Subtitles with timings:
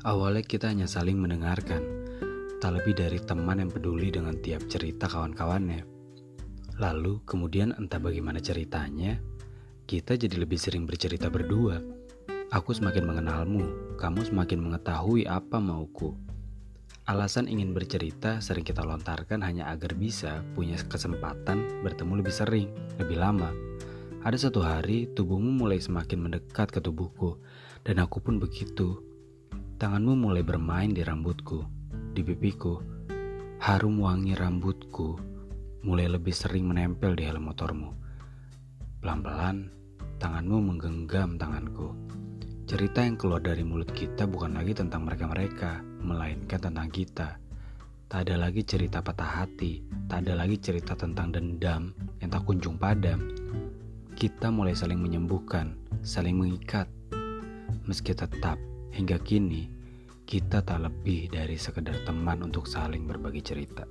[0.00, 1.84] Awalnya kita hanya saling mendengarkan,
[2.56, 5.84] tak lebih dari teman yang peduli dengan tiap cerita kawan-kawannya.
[6.80, 9.20] Lalu kemudian entah bagaimana ceritanya,
[9.84, 11.84] kita jadi lebih sering bercerita berdua.
[12.48, 16.16] Aku semakin mengenalmu, kamu semakin mengetahui apa mauku.
[17.04, 23.20] Alasan ingin bercerita sering kita lontarkan hanya agar bisa punya kesempatan bertemu lebih sering, lebih
[23.20, 23.52] lama.
[24.24, 27.36] Ada satu hari, tubuhmu mulai semakin mendekat ke tubuhku,
[27.84, 29.09] dan aku pun begitu.
[29.80, 31.64] Tanganmu mulai bermain di rambutku,
[32.12, 32.84] di pipiku.
[33.64, 35.16] Harum wangi rambutku
[35.88, 37.88] mulai lebih sering menempel di helm motormu.
[39.00, 39.72] Pelan-pelan,
[40.20, 41.96] tanganmu menggenggam tanganku.
[42.68, 47.40] Cerita yang keluar dari mulut kita bukan lagi tentang mereka-mereka, melainkan tentang kita.
[48.12, 49.80] Tak ada lagi cerita patah hati,
[50.12, 53.32] tak ada lagi cerita tentang dendam yang tak kunjung padam.
[54.12, 55.72] Kita mulai saling menyembuhkan,
[56.04, 56.84] saling mengikat.
[57.88, 59.70] Meski tetap Hingga kini,
[60.26, 63.86] kita tak lebih dari sekedar teman untuk saling berbagi cerita.